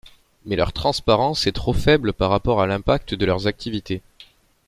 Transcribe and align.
Mais 0.45 0.55
leur 0.55 0.73
transparence 0.73 1.45
est 1.45 1.51
trop 1.51 1.73
faible 1.73 2.11
par 2.11 2.31
rapport 2.31 2.59
à 2.59 2.65
l‘impact 2.65 3.13
de 3.13 3.23
leurs 3.23 3.45
activités. 3.45 4.01